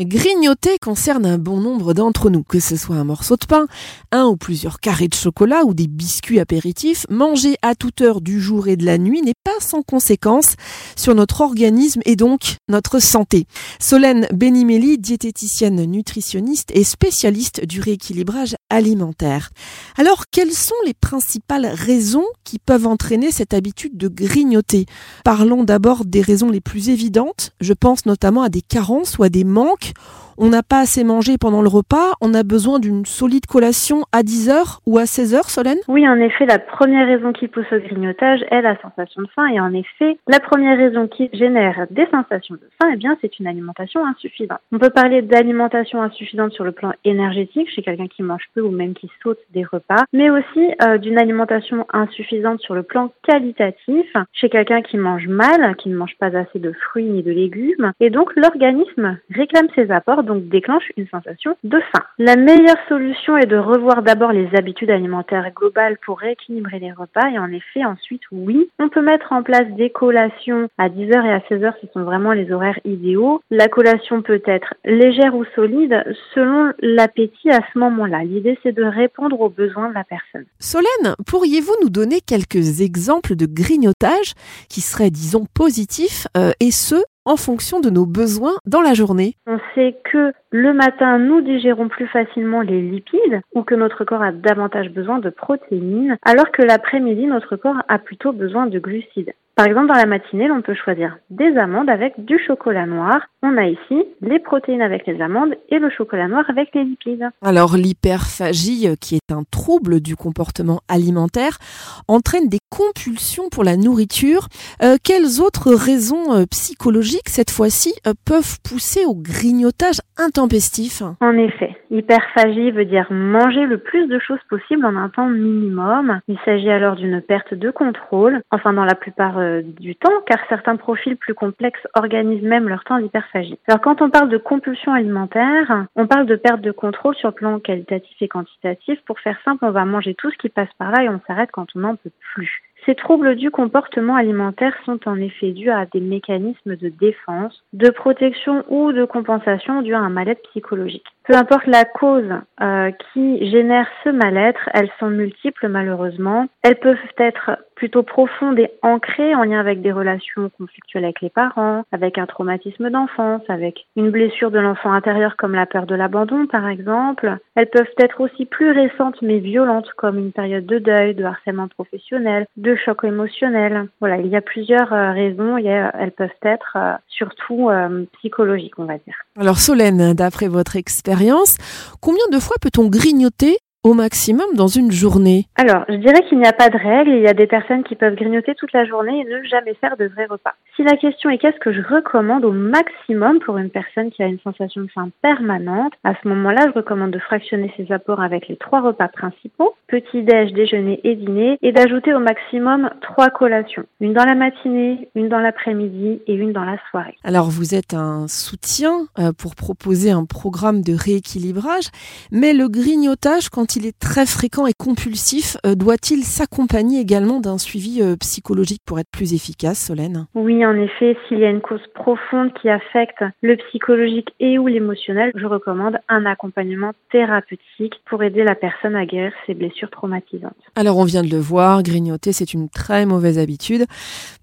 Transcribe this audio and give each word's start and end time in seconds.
Grignoter 0.00 0.78
concerne 0.78 1.26
un 1.26 1.38
bon 1.38 1.60
nombre 1.60 1.92
d'entre 1.92 2.30
nous, 2.30 2.44
que 2.44 2.60
ce 2.60 2.76
soit 2.76 2.94
un 2.94 3.02
morceau 3.02 3.36
de 3.36 3.44
pain, 3.46 3.66
un 4.12 4.26
ou 4.26 4.36
plusieurs 4.36 4.78
carrés 4.78 5.08
de 5.08 5.14
chocolat 5.14 5.64
ou 5.64 5.74
des 5.74 5.88
biscuits 5.88 6.38
apéritifs, 6.38 7.04
manger 7.10 7.56
à 7.62 7.74
toute 7.74 8.00
heure 8.00 8.20
du 8.20 8.40
jour 8.40 8.68
et 8.68 8.76
de 8.76 8.86
la 8.86 8.96
nuit 8.96 9.22
n'est 9.22 9.34
pas 9.42 9.58
sans 9.58 9.82
conséquence 9.82 10.54
sur 10.94 11.16
notre 11.16 11.40
organisme 11.40 12.00
et 12.04 12.14
donc 12.14 12.58
notre 12.68 13.00
santé. 13.00 13.46
Solène 13.80 14.28
Benimeli, 14.32 14.98
diététicienne 14.98 15.84
nutritionniste 15.84 16.70
et 16.74 16.84
spécialiste 16.84 17.66
du 17.66 17.80
rééquilibrage 17.80 18.54
alimentaire. 18.70 19.50
Alors, 19.96 20.26
quelles 20.30 20.54
sont 20.54 20.76
les 20.86 20.94
principales 20.94 21.66
raisons 21.66 22.26
qui 22.48 22.58
peuvent 22.58 22.86
entraîner 22.86 23.30
cette 23.30 23.52
habitude 23.52 23.98
de 23.98 24.08
grignoter 24.08 24.86
Parlons 25.22 25.64
d'abord 25.64 26.06
des 26.06 26.22
raisons 26.22 26.48
les 26.48 26.62
plus 26.62 26.88
évidentes. 26.88 27.52
Je 27.60 27.74
pense 27.74 28.06
notamment 28.06 28.42
à 28.42 28.48
des 28.48 28.62
carences 28.62 29.18
ou 29.18 29.22
à 29.22 29.28
des 29.28 29.44
manques 29.44 29.92
on 30.38 30.48
n'a 30.48 30.62
pas 30.62 30.80
assez 30.80 31.04
mangé 31.04 31.36
pendant 31.38 31.62
le 31.62 31.68
repas, 31.68 32.12
on 32.20 32.32
a 32.32 32.42
besoin 32.42 32.78
d'une 32.78 33.04
solide 33.04 33.46
collation 33.46 34.04
à 34.12 34.22
10h 34.22 34.78
ou 34.86 34.98
à 34.98 35.04
16h, 35.04 35.50
Solène? 35.50 35.78
Oui, 35.88 36.08
en 36.08 36.16
effet, 36.16 36.46
la 36.46 36.58
première 36.58 37.06
raison 37.06 37.32
qui 37.32 37.48
pousse 37.48 37.66
au 37.72 37.78
grignotage 37.78 38.40
est 38.50 38.62
la 38.62 38.80
sensation 38.80 39.22
de 39.22 39.28
faim. 39.34 39.46
Et 39.48 39.60
en 39.60 39.72
effet, 39.74 40.16
la 40.28 40.40
première 40.40 40.78
raison 40.78 41.08
qui 41.08 41.28
génère 41.32 41.86
des 41.90 42.06
sensations 42.06 42.54
de 42.54 42.68
faim, 42.80 42.90
eh 42.92 42.96
bien, 42.96 43.16
c'est 43.20 43.38
une 43.38 43.48
alimentation 43.48 44.06
insuffisante. 44.06 44.60
On 44.72 44.78
peut 44.78 44.90
parler 44.90 45.22
d'alimentation 45.22 46.00
insuffisante 46.02 46.52
sur 46.52 46.64
le 46.64 46.72
plan 46.72 46.92
énergétique, 47.04 47.68
chez 47.74 47.82
quelqu'un 47.82 48.06
qui 48.06 48.22
mange 48.22 48.44
peu 48.54 48.60
ou 48.60 48.70
même 48.70 48.94
qui 48.94 49.10
saute 49.22 49.38
des 49.52 49.64
repas, 49.64 50.04
mais 50.12 50.30
aussi 50.30 50.70
euh, 50.82 50.98
d'une 50.98 51.18
alimentation 51.18 51.86
insuffisante 51.92 52.60
sur 52.60 52.74
le 52.74 52.84
plan 52.84 53.12
qualitatif, 53.26 54.06
chez 54.32 54.48
quelqu'un 54.48 54.82
qui 54.82 54.98
mange 54.98 55.26
mal, 55.26 55.74
qui 55.76 55.88
ne 55.88 55.96
mange 55.96 56.16
pas 56.18 56.36
assez 56.36 56.60
de 56.60 56.72
fruits 56.72 57.06
ni 57.06 57.22
de 57.22 57.32
légumes. 57.32 57.92
Et 57.98 58.10
donc, 58.10 58.34
l'organisme 58.36 59.18
réclame 59.34 59.68
ses 59.74 59.90
apports 59.90 60.22
donc 60.28 60.48
déclenche 60.48 60.84
une 60.96 61.08
sensation 61.08 61.56
de 61.64 61.80
faim. 61.92 62.04
La 62.18 62.36
meilleure 62.36 62.78
solution 62.88 63.36
est 63.36 63.46
de 63.46 63.56
revoir 63.56 64.02
d'abord 64.02 64.32
les 64.32 64.48
habitudes 64.56 64.90
alimentaires 64.90 65.50
globales 65.54 65.98
pour 66.04 66.18
rééquilibrer 66.18 66.78
les 66.78 66.92
repas 66.92 67.28
et 67.30 67.38
en 67.38 67.50
effet 67.50 67.84
ensuite 67.84 68.22
oui, 68.30 68.70
on 68.78 68.88
peut 68.88 69.02
mettre 69.02 69.32
en 69.32 69.42
place 69.42 69.68
des 69.76 69.90
collations 69.90 70.68
à 70.78 70.88
10h 70.88 71.24
et 71.24 71.32
à 71.32 71.38
16h, 71.38 71.74
ce 71.80 71.86
sont 71.92 72.04
vraiment 72.04 72.32
les 72.32 72.52
horaires 72.52 72.78
idéaux. 72.84 73.40
La 73.50 73.68
collation 73.68 74.22
peut 74.22 74.42
être 74.46 74.74
légère 74.84 75.34
ou 75.34 75.44
solide 75.54 76.04
selon 76.34 76.72
l'appétit 76.80 77.50
à 77.50 77.60
ce 77.72 77.78
moment-là. 77.78 78.22
L'idée 78.24 78.58
c'est 78.62 78.72
de 78.72 78.84
répondre 78.84 79.40
aux 79.40 79.48
besoins 79.48 79.88
de 79.88 79.94
la 79.94 80.04
personne. 80.04 80.44
Solène, 80.60 81.14
pourriez-vous 81.26 81.74
nous 81.82 81.90
donner 81.90 82.20
quelques 82.20 82.80
exemples 82.80 83.34
de 83.34 83.46
grignotage 83.46 84.34
qui 84.68 84.80
seraient 84.80 85.10
disons 85.10 85.46
positifs 85.54 86.26
euh, 86.36 86.52
et 86.60 86.70
ce 86.70 86.96
en 87.28 87.36
fonction 87.36 87.80
de 87.80 87.90
nos 87.90 88.06
besoins 88.06 88.56
dans 88.64 88.80
la 88.80 88.94
journée. 88.94 89.34
On 89.46 89.58
sait 89.74 89.96
que 90.10 90.32
le 90.50 90.72
matin, 90.72 91.18
nous 91.18 91.42
digérons 91.42 91.88
plus 91.88 92.06
facilement 92.06 92.62
les 92.62 92.80
lipides 92.80 93.42
ou 93.54 93.62
que 93.62 93.74
notre 93.74 94.04
corps 94.04 94.22
a 94.22 94.32
davantage 94.32 94.88
besoin 94.90 95.18
de 95.18 95.28
protéines, 95.28 96.16
alors 96.22 96.50
que 96.50 96.62
l'après-midi, 96.62 97.26
notre 97.26 97.56
corps 97.56 97.82
a 97.86 97.98
plutôt 97.98 98.32
besoin 98.32 98.66
de 98.66 98.78
glucides. 98.78 99.34
Par 99.58 99.66
exemple, 99.66 99.88
dans 99.88 99.94
la 99.94 100.06
matinée, 100.06 100.48
on 100.52 100.62
peut 100.62 100.76
choisir 100.76 101.18
des 101.30 101.56
amandes 101.56 101.90
avec 101.90 102.24
du 102.24 102.38
chocolat 102.38 102.86
noir. 102.86 103.22
On 103.42 103.56
a 103.56 103.64
ici 103.64 104.04
les 104.20 104.38
protéines 104.38 104.82
avec 104.82 105.04
les 105.04 105.20
amandes 105.20 105.52
et 105.68 105.80
le 105.80 105.90
chocolat 105.90 106.28
noir 106.28 106.44
avec 106.48 106.72
les 106.76 106.84
lipides. 106.84 107.28
Alors, 107.42 107.76
l'hyperphagie, 107.76 108.86
euh, 108.86 108.94
qui 109.00 109.16
est 109.16 109.32
un 109.32 109.42
trouble 109.50 109.98
du 109.98 110.14
comportement 110.14 110.78
alimentaire, 110.88 111.58
entraîne 112.06 112.48
des 112.48 112.60
compulsions 112.70 113.48
pour 113.50 113.64
la 113.64 113.76
nourriture. 113.76 114.46
Euh, 114.80 114.94
quelles 115.02 115.40
autres 115.40 115.72
raisons 115.72 116.34
euh, 116.34 116.44
psychologiques, 116.48 117.28
cette 117.28 117.50
fois-ci, 117.50 117.94
peuvent 118.24 118.60
pousser 118.62 119.06
au 119.06 119.16
grignotage 119.16 119.98
intempestif? 120.18 121.02
En 121.20 121.36
effet, 121.36 121.74
hyperphagie 121.90 122.70
veut 122.70 122.84
dire 122.84 123.08
manger 123.10 123.66
le 123.66 123.78
plus 123.78 124.06
de 124.06 124.20
choses 124.20 124.38
possible 124.48 124.86
en 124.86 124.94
un 124.94 125.08
temps 125.08 125.28
minimum. 125.28 126.20
Il 126.28 126.38
s'agit 126.44 126.70
alors 126.70 126.94
d'une 126.94 127.20
perte 127.20 127.54
de 127.54 127.72
contrôle. 127.72 128.40
Enfin, 128.52 128.72
dans 128.72 128.84
la 128.84 128.94
plupart 128.94 129.47
euh, 129.48 129.62
du 129.62 129.96
temps, 129.96 130.20
car 130.26 130.38
certains 130.48 130.76
profils 130.76 131.16
plus 131.16 131.34
complexes 131.34 131.86
organisent 131.94 132.42
même 132.42 132.68
leur 132.68 132.84
temps 132.84 132.98
d'hyperphagie. 132.98 133.58
Alors 133.66 133.80
quand 133.80 134.02
on 134.02 134.10
parle 134.10 134.28
de 134.28 134.38
compulsion 134.38 134.92
alimentaire, 134.92 135.86
on 135.96 136.06
parle 136.06 136.26
de 136.26 136.36
perte 136.36 136.60
de 136.60 136.72
contrôle 136.72 137.14
sur 137.16 137.28
le 137.28 137.34
plan 137.34 137.58
qualitatif 137.58 138.16
et 138.20 138.28
quantitatif. 138.28 139.00
Pour 139.06 139.18
faire 139.20 139.38
simple, 139.44 139.64
on 139.64 139.70
va 139.70 139.84
manger 139.84 140.14
tout 140.14 140.30
ce 140.30 140.38
qui 140.38 140.48
passe 140.48 140.72
par 140.78 140.90
là 140.90 141.02
et 141.02 141.08
on 141.08 141.20
s'arrête 141.26 141.50
quand 141.52 141.66
on 141.74 141.80
n'en 141.80 141.96
peut 141.96 142.12
plus. 142.34 142.62
Ces 142.86 142.94
troubles 142.94 143.36
du 143.36 143.50
comportement 143.50 144.16
alimentaire 144.16 144.74
sont 144.84 144.98
en 145.06 145.16
effet 145.16 145.50
dus 145.50 145.70
à 145.70 145.86
des 145.86 146.00
mécanismes 146.00 146.76
de 146.76 146.88
défense, 146.88 147.62
de 147.72 147.90
protection 147.90 148.64
ou 148.68 148.92
de 148.92 149.04
compensation 149.04 149.82
dus 149.82 149.94
à 149.94 149.98
un 149.98 150.08
mal-être 150.08 150.42
psychologique. 150.50 151.04
Peu 151.24 151.36
importe 151.36 151.66
la 151.66 151.84
cause 151.84 152.32
euh, 152.62 152.90
qui 153.12 153.50
génère 153.50 153.86
ce 154.02 154.08
mal-être, 154.08 154.70
elles 154.72 154.90
sont 154.98 155.10
multiples 155.10 155.68
malheureusement. 155.68 156.46
Elles 156.62 156.78
peuvent 156.78 156.96
être 157.18 157.58
plutôt 157.74 158.02
profondes 158.02 158.58
et 158.58 158.70
ancrées 158.82 159.34
en 159.34 159.44
lien 159.44 159.60
avec 159.60 159.82
des 159.82 159.92
relations 159.92 160.50
conflictuelles 160.58 161.04
avec 161.04 161.20
les 161.20 161.30
parents, 161.30 161.84
avec 161.92 162.18
un 162.18 162.26
traumatisme 162.26 162.90
d'enfance, 162.90 163.42
avec 163.48 163.86
une 163.94 164.10
blessure 164.10 164.50
de 164.50 164.58
l'enfant 164.58 164.92
intérieur 164.92 165.36
comme 165.36 165.54
la 165.54 165.66
peur 165.66 165.84
de 165.84 165.94
l'abandon 165.94 166.46
par 166.46 166.66
exemple. 166.66 167.36
Elles 167.54 167.68
peuvent 167.68 167.86
être 167.98 168.20
aussi 168.22 168.46
plus 168.46 168.70
récentes 168.70 169.20
mais 169.20 169.38
violentes 169.38 169.90
comme 169.96 170.18
une 170.18 170.32
période 170.32 170.66
de 170.66 170.78
deuil, 170.78 171.14
de 171.14 171.24
harcèlement 171.24 171.68
professionnel, 171.68 172.46
choc 172.76 173.04
émotionnel. 173.04 173.88
Voilà, 174.00 174.18
il 174.18 174.26
y 174.28 174.36
a 174.36 174.40
plusieurs 174.40 174.92
euh, 174.92 175.12
raisons 175.12 175.58
et 175.58 175.66
elles 175.66 176.12
peuvent 176.12 176.30
être 176.42 176.76
euh, 176.76 176.94
surtout 177.08 177.70
psychologiques 178.18 178.78
on 178.78 178.84
va 178.84 178.98
dire. 178.98 179.14
Alors 179.38 179.58
Solène, 179.58 180.14
d'après 180.14 180.48
votre 180.48 180.76
expérience, 180.76 181.56
combien 182.00 182.24
de 182.30 182.38
fois 182.38 182.56
peut-on 182.60 182.88
grignoter 182.88 183.58
au 183.88 183.94
maximum 183.94 184.46
dans 184.54 184.66
une 184.66 184.92
journée 184.92 185.46
Alors, 185.56 185.84
je 185.88 185.94
dirais 185.94 186.20
qu'il 186.28 186.38
n'y 186.38 186.46
a 186.46 186.52
pas 186.52 186.68
de 186.68 186.76
règle. 186.76 187.10
Il 187.10 187.22
y 187.22 187.26
a 187.26 187.32
des 187.32 187.46
personnes 187.46 187.82
qui 187.84 187.94
peuvent 187.94 188.14
grignoter 188.14 188.54
toute 188.54 188.72
la 188.74 188.84
journée 188.84 189.20
et 189.20 189.24
ne 189.24 189.42
jamais 189.44 189.74
faire 189.80 189.96
de 189.96 190.06
vrais 190.08 190.26
repas. 190.26 190.54
Si 190.76 190.82
la 190.84 190.96
question 190.96 191.30
est 191.30 191.38
qu'est-ce 191.38 191.58
que 191.58 191.72
je 191.72 191.80
recommande 191.80 192.44
au 192.44 192.52
maximum 192.52 193.38
pour 193.40 193.56
une 193.56 193.70
personne 193.70 194.10
qui 194.10 194.22
a 194.22 194.26
une 194.26 194.38
sensation 194.40 194.82
de 194.82 194.88
faim 194.88 195.08
permanente, 195.22 195.94
à 196.04 196.12
ce 196.22 196.28
moment-là, 196.28 196.66
je 196.68 196.78
recommande 196.78 197.12
de 197.12 197.18
fractionner 197.18 197.72
ses 197.76 197.90
apports 197.90 198.20
avec 198.20 198.46
les 198.48 198.56
trois 198.56 198.80
repas 198.80 199.08
principaux, 199.08 199.74
petit-déj, 199.88 200.52
déjeuner 200.52 201.00
et 201.04 201.16
dîner, 201.16 201.58
et 201.62 201.72
d'ajouter 201.72 202.12
au 202.14 202.20
maximum 202.20 202.90
trois 203.00 203.30
collations. 203.30 203.84
Une 204.00 204.12
dans 204.12 204.24
la 204.24 204.34
matinée, 204.34 205.08
une 205.14 205.30
dans 205.30 205.40
l'après-midi 205.40 206.20
et 206.26 206.34
une 206.34 206.52
dans 206.52 206.64
la 206.64 206.76
soirée. 206.90 207.16
Alors, 207.24 207.48
vous 207.48 207.74
êtes 207.74 207.94
un 207.94 208.28
soutien 208.28 209.06
euh, 209.18 209.32
pour 209.32 209.56
proposer 209.56 210.10
un 210.10 210.26
programme 210.26 210.82
de 210.82 210.92
rééquilibrage, 210.92 211.88
mais 212.30 212.52
le 212.52 212.68
grignotage, 212.68 213.48
quand 213.48 213.76
il 213.76 213.77
est 213.86 213.98
très 213.98 214.26
fréquent 214.26 214.66
et 214.66 214.72
compulsif, 214.72 215.56
euh, 215.66 215.74
doit-il 215.74 216.22
s'accompagner 216.24 217.00
également 217.00 217.40
d'un 217.40 217.58
suivi 217.58 218.02
euh, 218.02 218.16
psychologique 218.16 218.82
pour 218.84 218.98
être 218.98 219.10
plus 219.10 219.34
efficace, 219.34 219.86
Solène? 219.86 220.26
Oui, 220.34 220.64
en 220.64 220.74
effet, 220.74 221.16
s'il 221.26 221.38
y 221.38 221.44
a 221.44 221.50
une 221.50 221.60
cause 221.60 221.86
profonde 221.94 222.52
qui 222.54 222.68
affecte 222.68 223.24
le 223.42 223.56
psychologique 223.56 224.28
et 224.40 224.58
ou 224.58 224.66
l'émotionnel, 224.66 225.32
je 225.34 225.46
recommande 225.46 225.98
un 226.08 226.26
accompagnement 226.26 226.92
thérapeutique 227.10 227.94
pour 228.06 228.22
aider 228.22 228.44
la 228.44 228.54
personne 228.54 228.96
à 228.96 229.06
guérir 229.06 229.32
ses 229.46 229.54
blessures 229.54 229.90
traumatisantes. 229.90 230.54
Alors 230.74 230.96
on 230.98 231.04
vient 231.04 231.22
de 231.22 231.30
le 231.30 231.38
voir, 231.38 231.82
grignoter 231.82 232.32
c'est 232.32 232.54
une 232.54 232.68
très 232.68 233.06
mauvaise 233.06 233.38
habitude 233.38 233.84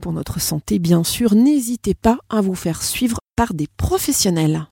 pour 0.01 0.11
notre 0.11 0.39
santé 0.39 0.79
bien 0.79 1.03
sûr. 1.03 1.35
N'hésitez 1.35 1.93
pas 1.93 2.17
à 2.29 2.41
vous 2.41 2.55
faire 2.55 2.81
suivre 2.81 3.19
par 3.35 3.53
des 3.53 3.67
professionnels. 3.77 4.65